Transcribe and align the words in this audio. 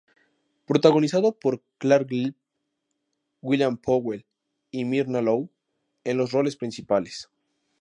Protagonizado 0.65 1.31
por 1.37 1.61
Clark 1.77 2.07
Gable, 2.09 2.33
William 3.41 3.77
Powell 3.77 4.25
y 4.71 4.83
Myrna 4.83 5.21
Loy 5.21 5.47
en 6.03 6.17
los 6.17 6.31
roles 6.31 6.55
principales. 6.55 7.29